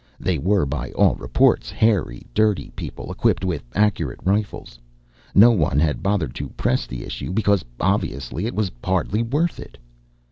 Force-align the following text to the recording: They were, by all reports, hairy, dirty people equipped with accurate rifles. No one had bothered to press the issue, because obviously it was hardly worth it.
They 0.19 0.39
were, 0.39 0.65
by 0.65 0.91
all 0.93 1.13
reports, 1.13 1.69
hairy, 1.69 2.23
dirty 2.33 2.71
people 2.75 3.11
equipped 3.11 3.45
with 3.45 3.61
accurate 3.75 4.19
rifles. 4.23 4.79
No 5.35 5.51
one 5.51 5.77
had 5.79 6.01
bothered 6.01 6.33
to 6.41 6.49
press 6.57 6.87
the 6.87 7.03
issue, 7.05 7.31
because 7.31 7.63
obviously 7.79 8.47
it 8.47 8.55
was 8.55 8.71
hardly 8.83 9.21
worth 9.21 9.59
it. 9.59 9.77